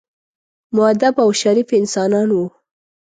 مودب 0.75 1.13
او 1.23 1.29
شریف 1.41 1.69
انسانان 1.79 2.29
وو. 2.31 2.45